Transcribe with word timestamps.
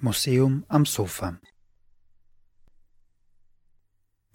Museum 0.00 0.64
am 0.68 0.86
Sofa 0.86 1.40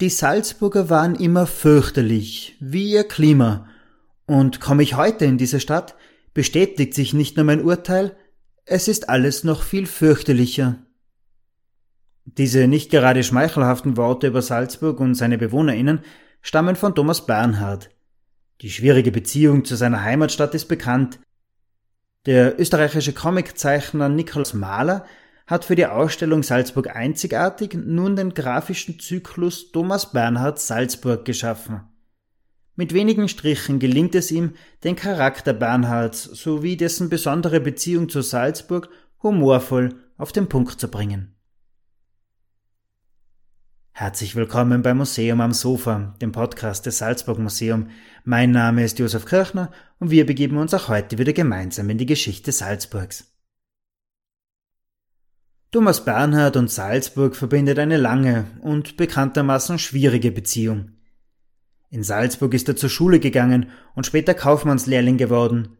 Die 0.00 0.10
Salzburger 0.10 0.90
waren 0.90 1.14
immer 1.14 1.46
fürchterlich, 1.46 2.58
wie 2.60 2.92
ihr 2.92 3.04
Klima, 3.04 3.68
und 4.26 4.60
komme 4.60 4.82
ich 4.82 4.96
heute 4.96 5.24
in 5.24 5.38
diese 5.38 5.60
Stadt, 5.60 5.94
bestätigt 6.34 6.92
sich 6.92 7.14
nicht 7.14 7.36
nur 7.36 7.46
mein 7.46 7.64
Urteil, 7.64 8.14
es 8.66 8.86
ist 8.88 9.08
alles 9.08 9.44
noch 9.44 9.62
viel 9.62 9.86
fürchterlicher. 9.86 10.76
Diese 12.26 12.68
nicht 12.68 12.90
gerade 12.90 13.24
schmeichelhaften 13.24 13.96
Worte 13.96 14.26
über 14.26 14.42
Salzburg 14.42 15.00
und 15.00 15.14
seine 15.14 15.38
BewohnerInnen 15.38 16.00
stammen 16.42 16.76
von 16.76 16.94
Thomas 16.94 17.24
Bernhard. 17.24 17.88
Die 18.60 18.70
schwierige 18.70 19.10
Beziehung 19.10 19.64
zu 19.64 19.76
seiner 19.76 20.02
Heimatstadt 20.02 20.54
ist 20.54 20.66
bekannt. 20.66 21.18
Der 22.26 22.58
österreichische 22.58 23.12
Comiczeichner 23.12 24.08
Nikolaus 24.08 24.54
Mahler 24.54 25.04
hat 25.46 25.66
für 25.66 25.76
die 25.76 25.86
Ausstellung 25.86 26.42
Salzburg 26.42 26.94
einzigartig 26.96 27.74
nun 27.74 28.16
den 28.16 28.32
grafischen 28.32 28.98
Zyklus 28.98 29.72
Thomas 29.72 30.12
Bernhard 30.12 30.58
Salzburg 30.58 31.26
geschaffen. 31.26 31.82
Mit 32.76 32.94
wenigen 32.94 33.28
Strichen 33.28 33.78
gelingt 33.78 34.14
es 34.14 34.30
ihm, 34.30 34.54
den 34.84 34.96
Charakter 34.96 35.52
Bernhards 35.52 36.24
sowie 36.24 36.76
dessen 36.76 37.10
besondere 37.10 37.60
Beziehung 37.60 38.08
zu 38.08 38.22
Salzburg 38.22 38.88
humorvoll 39.22 39.94
auf 40.16 40.32
den 40.32 40.48
Punkt 40.48 40.80
zu 40.80 40.88
bringen. 40.88 41.33
Herzlich 43.96 44.34
willkommen 44.34 44.82
beim 44.82 44.96
Museum 44.96 45.40
am 45.40 45.52
Sofa, 45.52 46.16
dem 46.20 46.32
Podcast 46.32 46.84
des 46.84 46.98
Salzburg 46.98 47.38
Museum. 47.38 47.90
Mein 48.24 48.50
Name 48.50 48.82
ist 48.82 48.98
Josef 48.98 49.24
Kirchner 49.24 49.70
und 50.00 50.10
wir 50.10 50.26
begeben 50.26 50.56
uns 50.56 50.74
auch 50.74 50.88
heute 50.88 51.16
wieder 51.16 51.32
gemeinsam 51.32 51.88
in 51.90 51.98
die 51.98 52.04
Geschichte 52.04 52.50
Salzburgs. 52.50 53.32
Thomas 55.70 56.04
Bernhard 56.04 56.56
und 56.56 56.72
Salzburg 56.72 57.36
verbindet 57.36 57.78
eine 57.78 57.96
lange 57.96 58.46
und 58.62 58.96
bekanntermaßen 58.96 59.78
schwierige 59.78 60.32
Beziehung. 60.32 60.90
In 61.88 62.02
Salzburg 62.02 62.52
ist 62.52 62.68
er 62.68 62.74
zur 62.74 62.90
Schule 62.90 63.20
gegangen 63.20 63.70
und 63.94 64.06
später 64.06 64.34
Kaufmannslehrling 64.34 65.18
geworden. 65.18 65.78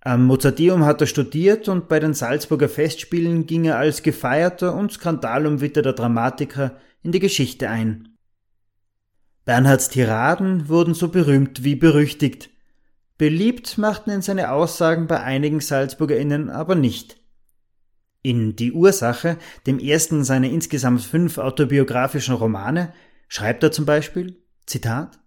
Am 0.00 0.26
Mozarteum 0.26 0.84
hat 0.84 1.00
er 1.02 1.06
studiert 1.06 1.68
und 1.68 1.88
bei 1.88 2.00
den 2.00 2.14
Salzburger 2.14 2.68
Festspielen 2.68 3.46
ging 3.46 3.66
er 3.66 3.78
als 3.78 4.02
gefeierter 4.02 4.74
und 4.74 4.90
skandalumwitterter 4.90 5.92
Dramatiker 5.92 6.80
in 7.04 7.12
die 7.12 7.20
Geschichte 7.20 7.70
ein. 7.70 8.08
Bernhards 9.44 9.90
Tiraden 9.90 10.68
wurden 10.68 10.94
so 10.94 11.08
berühmt 11.08 11.62
wie 11.62 11.76
berüchtigt. 11.76 12.50
Beliebt 13.18 13.78
machten 13.78 14.10
ihn 14.10 14.22
seine 14.22 14.50
Aussagen 14.50 15.06
bei 15.06 15.20
einigen 15.20 15.60
SalzburgerInnen 15.60 16.50
aber 16.50 16.74
nicht. 16.74 17.20
In 18.22 18.56
Die 18.56 18.72
Ursache, 18.72 19.36
dem 19.66 19.78
ersten 19.78 20.24
seiner 20.24 20.48
insgesamt 20.48 21.02
fünf 21.02 21.38
autobiografischen 21.38 22.34
Romane, 22.34 22.92
schreibt 23.28 23.62
er 23.62 23.70
zum 23.70 23.84
Beispiel, 23.84 24.42
Zitat, 24.66 25.20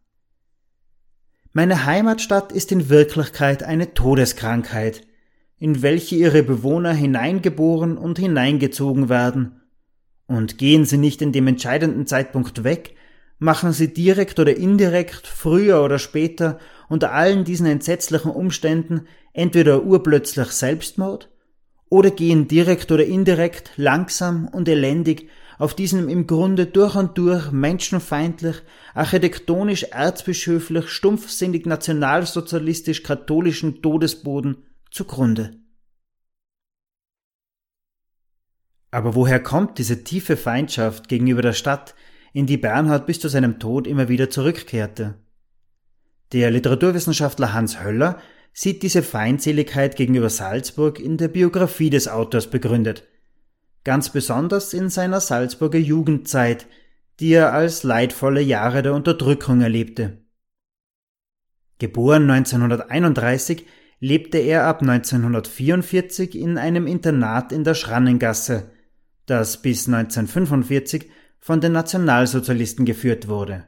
meine 1.53 1.86
Heimatstadt 1.86 2.52
ist 2.52 2.72
in 2.72 2.89
Wirklichkeit 2.89 3.64
eine 3.64 3.94
Todeskrankheit, 3.94 5.08
in 5.58 5.81
welche 5.81 6.16
ihre 6.16 6.44
Bewohner 6.44 6.94
hineingeboren 6.94 7.98
und 7.98 8.20
hineingezogen 8.20 9.09
werden. 9.09 9.61
Und 10.28 10.58
gehen 10.58 10.86
sie 10.86 10.97
nicht 10.97 11.22
in 11.22 11.31
dem 11.31 11.47
entscheidenden 11.47 12.06
Zeitpunkt 12.06 12.64
weg, 12.64 12.95
machen 13.39 13.72
sie 13.72 13.94
direkt 13.94 14.39
oder 14.39 14.56
indirekt, 14.56 15.25
früher 15.25 15.83
oder 15.83 16.00
später, 16.00 16.59
unter 16.89 17.14
allen 17.14 17.44
diesen 17.44 17.66
entsetzlichen 17.66 18.31
Umständen 18.31 19.08
entweder 19.33 19.83
urplötzlich 19.83 20.48
Selbstmord 20.50 21.30
oder 21.89 22.11
gehen 22.11 22.48
direkt 22.48 22.92
oder 22.92 23.05
indirekt, 23.05 23.72
langsam 23.78 24.48
und 24.48 24.67
elendig 24.67 25.30
auf 25.58 25.73
diesem 25.73 26.08
im 26.09 26.28
Grunde 26.28 26.67
durch 26.67 26.95
und 26.95 27.17
durch 27.17 27.52
menschenfeindlich, 27.52 28.58
architektonisch 28.93 29.83
erzbischöflich, 29.83 30.89
stumpfsinnig 30.89 31.66
nationalsozialistisch 31.66 33.04
katholischen 33.04 33.82
Todesboden 33.82 34.58
zugrunde. 34.92 35.52
Aber 38.97 39.13
woher 39.13 39.39
kommt 39.39 39.77
diese 39.77 40.03
tiefe 40.03 40.35
Feindschaft 40.35 41.08
gegenüber 41.08 41.43
der 41.43 41.53
Stadt, 41.53 41.93
in 42.33 42.47
die 42.47 42.58
Bernhard 42.58 43.05
bis 43.05 43.19
zu 43.19 43.27
seinem 43.27 43.59
Tod 43.59 43.85
immer 43.85 44.09
wieder 44.09 44.31
zurückkehrte? 44.31 45.13
Der 46.33 46.49
Literaturwissenschaftler 46.49 47.53
Hans 47.53 47.83
Höller 47.83 48.19
sieht 48.53 48.81
diese 48.81 49.03
Feindseligkeit 49.03 49.95
gegenüber 49.97 50.31
Salzburg 50.31 50.99
in 50.99 51.17
der 51.17 51.27
Biografie 51.27 51.91
des 51.91 52.07
Autors 52.07 52.47
begründet– 52.47 53.03
ganz 53.87 54.09
besonders 54.09 54.73
in 54.73 54.89
seiner 54.89 55.21
Salzburger 55.21 55.80
Jugendzeit, 55.80 56.67
die 57.21 57.31
er 57.31 57.53
als 57.53 57.83
leidvolle 57.83 58.41
Jahre 58.41 58.83
der 58.83 58.93
Unterdrückung 58.93 59.61
erlebte. 59.61 60.17
Geboren 61.80 62.30
1931 62.30 63.65
lebte 64.02 64.39
er 64.39 64.65
ab 64.65 64.81
1944 64.81 66.36
in 66.36 66.57
einem 66.57 66.86
Internat 66.86 67.53
in 67.53 67.63
der 67.63 67.75
Schrannengasse, 67.75 68.71
das 69.27 69.61
bis 69.61 69.88
1945 69.88 71.10
von 71.39 71.61
den 71.61 71.73
Nationalsozialisten 71.73 72.86
geführt 72.86 73.27
wurde. 73.27 73.67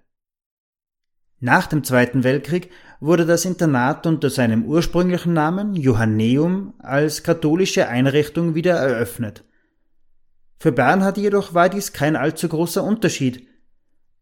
Nach 1.39 1.67
dem 1.67 1.83
Zweiten 1.83 2.23
Weltkrieg 2.23 2.69
wurde 2.99 3.25
das 3.25 3.45
Internat 3.45 4.05
unter 4.05 4.29
seinem 4.29 4.65
ursprünglichen 4.65 5.33
Namen 5.33 5.75
Johanneum 5.75 6.73
als 6.79 7.23
katholische 7.23 7.87
Einrichtung 7.87 8.55
wieder 8.55 8.75
eröffnet. 8.75 9.45
Für 10.59 10.73
Bernhard 10.73 11.17
jedoch 11.17 11.53
war 11.53 11.69
dies 11.69 11.93
kein 11.93 12.17
allzu 12.17 12.49
großer 12.49 12.83
Unterschied. 12.83 13.47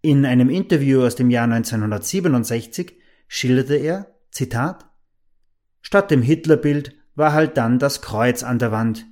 In 0.01 0.25
einem 0.25 0.49
Interview 0.49 1.01
aus 1.01 1.15
dem 1.15 1.31
Jahr 1.31 1.45
1967 1.45 2.99
schilderte 3.27 3.75
er, 3.75 4.15
Zitat, 4.29 4.85
Statt 5.81 6.11
dem 6.11 6.21
Hitlerbild 6.21 6.93
war 7.15 7.33
halt 7.33 7.57
dann 7.57 7.79
das 7.79 8.01
Kreuz 8.01 8.43
an 8.43 8.59
der 8.59 8.71
Wand, 8.71 9.05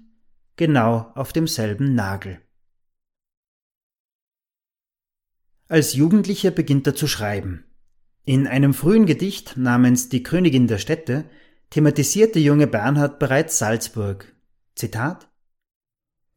genau 0.56 1.12
auf 1.16 1.34
demselben 1.34 1.96
Nagel. 1.96 2.42
Als 5.68 5.94
Jugendlicher 5.94 6.52
beginnt 6.52 6.86
er 6.88 6.96
zu 6.96 7.08
schreiben. 7.08 7.66
In 8.24 8.48
einem 8.48 8.74
frühen 8.74 9.06
Gedicht 9.06 9.58
namens 9.58 10.10
Die 10.10 10.24
Königin 10.24 10.68
der 10.68 10.78
Städte 10.78 11.30
thematisierte 11.70 12.40
junge 12.40 12.68
Bernhard 12.68 13.20
bereits 13.20 13.58
Salzburg. 13.58 14.34
Zitat 14.76 15.30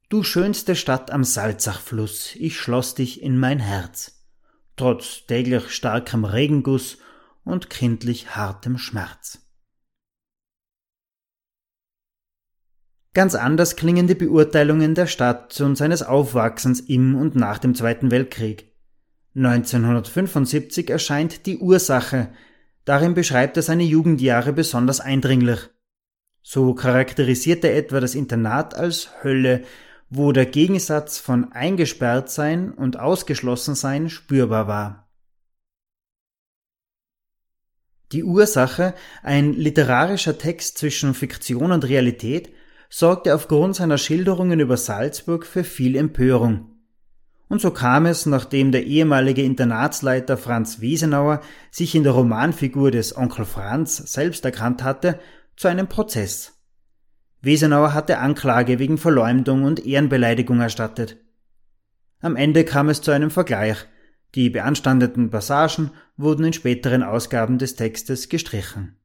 Du 0.08 0.22
schönste 0.22 0.74
Stadt 0.74 1.10
am 1.10 1.22
Salzachfluss, 1.22 2.34
ich 2.36 2.58
schloss 2.58 2.94
dich 2.94 3.22
in 3.22 3.38
mein 3.38 3.58
Herz, 3.58 4.24
trotz 4.76 5.26
täglich 5.26 5.70
starkem 5.70 6.24
Regenguss 6.24 6.96
und 7.44 7.68
kindlich 7.68 8.34
hartem 8.34 8.78
Schmerz. 8.78 9.47
Ganz 13.18 13.34
anders 13.34 13.74
klingen 13.74 14.06
die 14.06 14.14
Beurteilungen 14.14 14.94
der 14.94 15.08
Stadt 15.08 15.60
und 15.60 15.74
seines 15.74 16.04
Aufwachsens 16.04 16.78
im 16.78 17.16
und 17.16 17.34
nach 17.34 17.58
dem 17.58 17.74
Zweiten 17.74 18.12
Weltkrieg. 18.12 18.72
1975 19.34 20.88
erscheint 20.88 21.44
Die 21.44 21.58
Ursache, 21.58 22.28
darin 22.84 23.14
beschreibt 23.14 23.56
er 23.56 23.64
seine 23.64 23.82
Jugendjahre 23.82 24.52
besonders 24.52 25.00
eindringlich. 25.00 25.58
So 26.42 26.74
charakterisiert 26.74 27.64
er 27.64 27.74
etwa 27.74 27.98
das 27.98 28.14
Internat 28.14 28.76
als 28.76 29.10
Hölle, 29.24 29.64
wo 30.08 30.30
der 30.30 30.46
Gegensatz 30.46 31.18
von 31.18 31.50
eingesperrt 31.50 32.30
sein 32.30 32.70
und 32.70 33.00
ausgeschlossen 33.00 33.74
sein 33.74 34.10
spürbar 34.10 34.68
war. 34.68 35.10
Die 38.12 38.22
Ursache, 38.22 38.94
ein 39.24 39.54
literarischer 39.54 40.38
Text 40.38 40.78
zwischen 40.78 41.14
Fiktion 41.14 41.72
und 41.72 41.84
Realität, 41.84 42.53
sorgte 42.88 43.34
aufgrund 43.34 43.76
seiner 43.76 43.98
Schilderungen 43.98 44.60
über 44.60 44.76
Salzburg 44.76 45.46
für 45.46 45.64
viel 45.64 45.96
Empörung. 45.96 46.74
Und 47.48 47.60
so 47.60 47.70
kam 47.70 48.06
es, 48.06 48.26
nachdem 48.26 48.72
der 48.72 48.84
ehemalige 48.84 49.42
Internatsleiter 49.42 50.36
Franz 50.36 50.80
Wiesenauer 50.80 51.40
sich 51.70 51.94
in 51.94 52.02
der 52.02 52.12
Romanfigur 52.12 52.90
des 52.90 53.16
Onkel 53.16 53.46
Franz 53.46 53.96
selbst 53.96 54.44
erkannt 54.44 54.82
hatte, 54.82 55.18
zu 55.56 55.68
einem 55.68 55.88
Prozess. 55.88 56.58
Wesenauer 57.40 57.94
hatte 57.94 58.18
Anklage 58.18 58.78
wegen 58.78 58.98
Verleumdung 58.98 59.64
und 59.64 59.84
Ehrenbeleidigung 59.84 60.60
erstattet. 60.60 61.16
Am 62.20 62.36
Ende 62.36 62.64
kam 62.64 62.88
es 62.88 63.00
zu 63.00 63.12
einem 63.12 63.30
Vergleich. 63.30 63.86
Die 64.34 64.50
beanstandeten 64.50 65.30
Passagen 65.30 65.90
wurden 66.16 66.44
in 66.44 66.52
späteren 66.52 67.02
Ausgaben 67.02 67.58
des 67.58 67.76
Textes 67.76 68.28
gestrichen. 68.28 68.97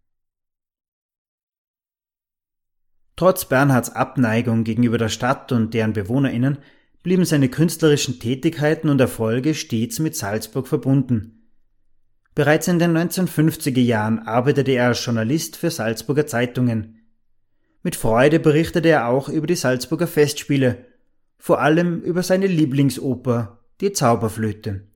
Trotz 3.16 3.46
Bernhards 3.46 3.90
Abneigung 3.92 4.64
gegenüber 4.64 4.98
der 4.98 5.10
Stadt 5.10 5.52
und 5.52 5.74
deren 5.74 5.94
BewohnerInnen 5.94 6.58
blieben 7.04 7.26
seine 7.26 7.50
künstlerischen 7.50 8.20
Tätigkeiten 8.20 8.90
und 8.90 9.00
Erfolge 9.00 9.54
stets 9.54 10.00
mit 10.00 10.16
Salzburg 10.16 10.68
verbunden. 10.68 11.44
Bereits 12.36 12.68
in 12.68 12.80
den 12.80 12.98
1950er 12.98 13.80
Jahren 13.80 14.20
arbeitete 14.20 14.72
er 14.72 14.88
als 14.88 15.06
Journalist 15.06 15.56
für 15.56 15.70
Salzburger 15.70 16.26
Zeitungen. 16.26 17.00
Mit 17.84 17.96
Freude 17.96 18.40
berichtete 18.40 18.90
er 18.90 19.08
auch 19.08 19.30
über 19.30 19.46
die 19.46 19.56
Salzburger 19.56 20.08
Festspiele, 20.08 20.86
vor 21.38 21.62
allem 21.62 22.02
über 22.02 22.24
seine 22.24 22.48
Lieblingsoper, 22.48 23.60
die 23.82 23.92
Zauberflöte. 23.92 24.88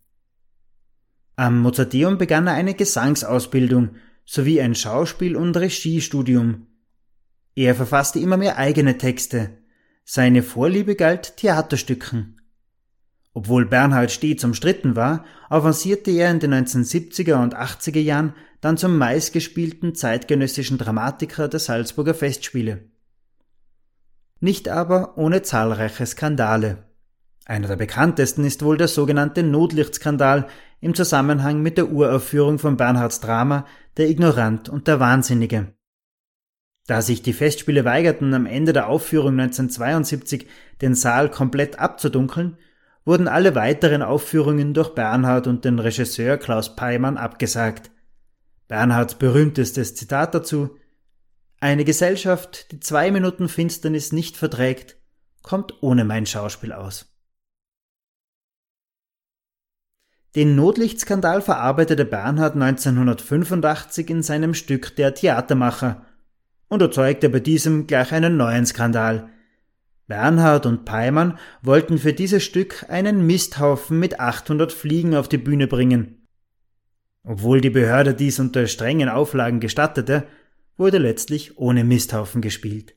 Am 1.36 1.60
Mozarteum 1.60 2.18
begann 2.18 2.48
er 2.48 2.54
eine 2.54 2.74
Gesangsausbildung 2.74 3.92
sowie 4.26 4.60
ein 4.60 4.74
Schauspiel- 4.74 5.36
und 5.36 5.56
Regiestudium. 5.56 6.68
Er 7.58 7.74
verfasste 7.74 8.20
immer 8.20 8.38
mehr 8.38 8.60
eigene 8.60 9.00
Texte. 9.00 9.50
Seine 10.06 10.44
Vorliebe 10.44 10.96
galt 10.96 11.38
Theaterstücken. 11.38 12.40
Obwohl 13.34 13.66
Bernhard 13.66 14.12
stets 14.12 14.44
umstritten 14.44 14.96
war, 14.96 15.26
avancierte 15.50 16.12
er 16.12 16.30
in 16.30 16.40
den 16.40 16.54
1970er 16.54 17.42
und 17.42 17.58
80er 17.58 18.00
Jahren 18.00 18.36
dann 18.62 18.78
zum 18.78 18.96
meistgespielten 19.00 19.96
zeitgenössischen 19.96 20.78
Dramatiker 20.78 21.48
der 21.48 21.60
Salzburger 21.60 22.14
Festspiele. 22.14 22.92
Nicht 24.40 24.70
aber 24.70 25.18
ohne 25.18 25.42
zahlreiche 25.42 26.06
Skandale. 26.06 26.84
Einer 27.46 27.70
der 27.70 27.76
bekanntesten 27.76 28.46
ist 28.46 28.62
wohl 28.62 28.78
der 28.78 28.88
sogenannte 28.88 29.42
Notlichtskandal 29.42 30.48
im 30.80 30.94
Zusammenhang 30.94 31.64
mit 31.64 31.80
der 31.80 31.90
Uraufführung 31.90 32.60
von 32.60 32.78
Bernhards 32.78 33.20
Drama 33.20 33.66
Der 33.98 34.10
Ignorant 34.10 34.70
und 34.70 34.88
der 34.88 35.00
Wahnsinnige. 35.00 35.74
Da 36.88 37.02
sich 37.02 37.22
die 37.22 37.34
Festspiele 37.34 37.84
weigerten, 37.84 38.34
am 38.34 38.46
Ende 38.46 38.72
der 38.72 38.88
Aufführung 38.88 39.40
1972 39.40 40.48
den 40.82 40.96
Saal 40.96 41.30
komplett 41.30 41.78
abzudunkeln, 41.78 42.58
wurden 43.04 43.28
alle 43.28 43.56
weiteren 43.56 44.02
Aufführungen 44.02 44.74
durch 44.74 44.96
Bernhard 44.96 45.48
und 45.48 45.66
den 45.66 45.80
Regisseur 45.80 46.38
Klaus 46.38 46.76
Peimann 46.76 47.18
abgesagt. 47.18 47.92
Bernhards 48.70 49.16
berühmtestes 49.16 49.96
Zitat 49.96 50.34
dazu 50.34 50.78
Eine 51.60 51.84
Gesellschaft, 51.84 52.72
die 52.72 52.80
zwei 52.80 53.12
Minuten 53.12 53.50
Finsternis 53.50 54.14
nicht 54.14 54.38
verträgt, 54.38 54.98
kommt 55.42 55.82
ohne 55.82 56.06
mein 56.06 56.26
Schauspiel 56.26 56.72
aus. 56.72 57.14
Den 60.36 60.56
Notlichtskandal 60.56 61.42
verarbeitete 61.42 62.06
Bernhard 62.06 62.56
1985 62.56 64.10
in 64.10 64.24
seinem 64.24 64.54
Stück 64.54 64.96
Der 64.96 65.14
Theatermacher 65.14 66.07
und 66.70 66.82
erzeugte 66.82 67.30
bei 67.30 67.40
diesem 67.40 67.88
gleich 67.88 68.12
einen 68.12 68.38
neuen 68.38 68.66
Skandal. 68.66 69.30
Bernhard 70.08 70.66
und 70.66 70.86
Peimann 70.86 71.38
wollten 71.62 71.98
für 71.98 72.14
dieses 72.14 72.44
Stück 72.44 72.86
einen 72.90 73.26
Misthaufen 73.26 74.00
mit 74.00 74.20
800 74.20 74.72
Fliegen 74.72 75.16
auf 75.16 75.28
die 75.28 75.38
Bühne 75.38 75.68
bringen. 75.68 76.28
Obwohl 77.24 77.60
die 77.60 77.70
Behörde 77.70 78.14
dies 78.14 78.40
unter 78.40 78.68
strengen 78.68 79.10
Auflagen 79.10 79.60
gestattete, 79.60 80.26
wurde 80.78 80.98
letztlich 80.98 81.58
ohne 81.58 81.84
Misthaufen 81.84 82.42
gespielt. 82.42 82.96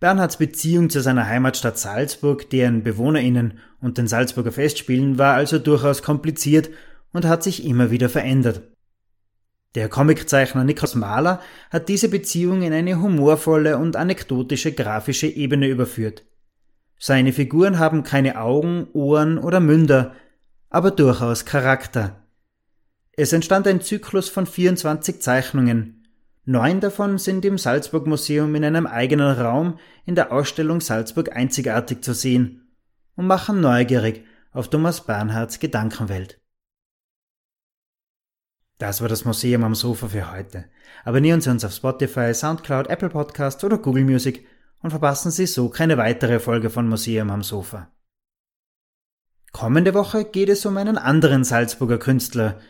Bernhards 0.00 0.38
Beziehung 0.38 0.90
zu 0.90 1.02
seiner 1.02 1.26
Heimatstadt 1.26 1.76
Salzburg, 1.76 2.48
deren 2.50 2.84
BewohnerInnen 2.84 3.58
und 3.80 3.98
den 3.98 4.06
Salzburger 4.06 4.52
Festspielen 4.52 5.18
war 5.18 5.34
also 5.34 5.58
durchaus 5.58 6.02
kompliziert 6.02 6.70
und 7.12 7.24
hat 7.24 7.42
sich 7.42 7.64
immer 7.64 7.90
wieder 7.90 8.08
verändert. 8.08 8.62
Der 9.74 9.88
Comiczeichner 9.88 10.64
Niklas 10.64 10.94
Mahler 10.94 11.40
hat 11.70 11.88
diese 11.88 12.08
Beziehung 12.08 12.62
in 12.62 12.72
eine 12.72 13.00
humorvolle 13.00 13.76
und 13.76 13.96
anekdotische 13.96 14.72
grafische 14.72 15.26
Ebene 15.26 15.68
überführt. 15.68 16.24
Seine 16.98 17.32
Figuren 17.32 17.78
haben 17.78 18.02
keine 18.02 18.40
Augen, 18.40 18.88
Ohren 18.92 19.38
oder 19.38 19.60
Münder, 19.60 20.14
aber 20.70 20.90
durchaus 20.90 21.44
Charakter. 21.44 22.24
Es 23.12 23.32
entstand 23.32 23.66
ein 23.66 23.80
Zyklus 23.80 24.28
von 24.28 24.46
24 24.46 25.20
Zeichnungen. 25.20 26.06
Neun 26.44 26.80
davon 26.80 27.18
sind 27.18 27.44
im 27.44 27.58
Salzburg 27.58 28.06
Museum 28.06 28.54
in 28.54 28.64
einem 28.64 28.86
eigenen 28.86 29.38
Raum 29.38 29.78
in 30.06 30.14
der 30.14 30.32
Ausstellung 30.32 30.80
Salzburg 30.80 31.36
einzigartig 31.36 32.02
zu 32.02 32.14
sehen 32.14 32.68
und 33.16 33.26
machen 33.26 33.60
neugierig 33.60 34.24
auf 34.52 34.70
Thomas 34.70 35.04
Bernhards 35.04 35.60
Gedankenwelt. 35.60 36.37
Das 38.78 39.00
war 39.00 39.08
das 39.08 39.24
Museum 39.24 39.64
am 39.64 39.74
Sofa 39.74 40.06
für 40.06 40.30
heute. 40.30 40.64
Abonnieren 41.04 41.40
Sie 41.40 41.50
uns 41.50 41.64
auf 41.64 41.72
Spotify, 41.72 42.32
Soundcloud, 42.32 42.86
Apple 42.86 43.08
Podcast 43.08 43.64
oder 43.64 43.76
Google 43.76 44.04
Music 44.04 44.46
und 44.80 44.90
verpassen 44.90 45.32
Sie 45.32 45.46
so 45.46 45.68
keine 45.68 45.98
weitere 45.98 46.38
Folge 46.38 46.70
von 46.70 46.88
Museum 46.88 47.30
am 47.30 47.42
Sofa. 47.42 47.90
Kommende 49.50 49.94
Woche 49.94 50.24
geht 50.24 50.48
es 50.48 50.64
um 50.64 50.76
einen 50.76 50.96
anderen 50.96 51.42
Salzburger 51.42 51.98
Künstler, 51.98 52.60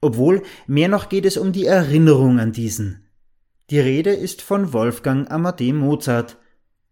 obwohl 0.00 0.44
mehr 0.68 0.88
noch 0.88 1.08
geht 1.08 1.26
es 1.26 1.36
um 1.36 1.50
die 1.50 1.66
Erinnerung 1.66 2.38
an 2.38 2.52
diesen. 2.52 3.08
Die 3.70 3.80
Rede 3.80 4.12
ist 4.12 4.42
von 4.42 4.72
Wolfgang 4.72 5.28
Amadee 5.32 5.72
Mozart 5.72 6.38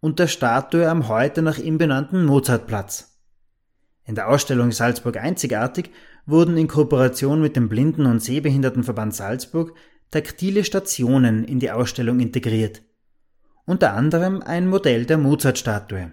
und 0.00 0.18
der 0.18 0.26
Statue 0.26 0.88
am 0.88 1.06
heute 1.06 1.42
nach 1.42 1.58
ihm 1.58 1.78
benannten 1.78 2.24
Mozartplatz. 2.24 3.20
In 4.04 4.16
der 4.16 4.28
Ausstellung 4.28 4.72
Salzburg 4.72 5.16
einzigartig 5.16 5.90
wurden 6.28 6.58
in 6.58 6.68
Kooperation 6.68 7.40
mit 7.40 7.56
dem 7.56 7.68
Blinden- 7.68 8.06
und 8.06 8.22
Sehbehindertenverband 8.22 9.14
Salzburg 9.14 9.74
taktile 10.10 10.62
Stationen 10.62 11.42
in 11.44 11.58
die 11.58 11.70
Ausstellung 11.70 12.20
integriert. 12.20 12.82
Unter 13.64 13.94
anderem 13.94 14.42
ein 14.42 14.68
Modell 14.68 15.06
der 15.06 15.18
Mozart-Statue. 15.18 16.12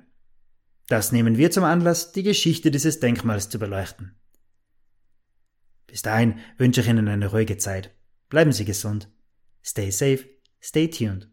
Das 0.87 1.11
nehmen 1.11 1.37
wir 1.37 1.51
zum 1.51 1.63
Anlass, 1.63 2.11
die 2.13 2.23
Geschichte 2.23 2.71
dieses 2.71 2.99
Denkmals 2.99 3.49
zu 3.49 3.59
beleuchten. 3.59 4.15
Bis 5.87 6.01
dahin 6.01 6.39
wünsche 6.57 6.81
ich 6.81 6.87
Ihnen 6.87 7.07
eine 7.07 7.27
ruhige 7.27 7.57
Zeit. 7.57 7.95
Bleiben 8.29 8.51
Sie 8.51 8.65
gesund. 8.65 9.09
Stay 9.63 9.91
safe, 9.91 10.25
stay 10.61 10.89
tuned. 10.89 11.29